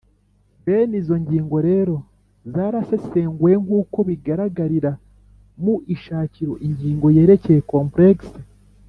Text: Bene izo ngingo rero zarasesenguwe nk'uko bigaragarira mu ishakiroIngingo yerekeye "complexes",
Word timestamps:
Bene 0.65 0.95
izo 1.01 1.15
ngingo 1.23 1.57
rero 1.69 1.95
zarasesenguwe 2.53 3.53
nk'uko 3.63 3.97
bigaragarira 4.09 4.91
mu 5.63 5.75
ishakiroIngingo 5.95 7.07
yerekeye 7.17 7.61
"complexes", 7.75 8.45